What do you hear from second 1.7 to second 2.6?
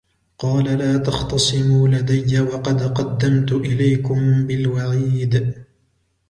لدي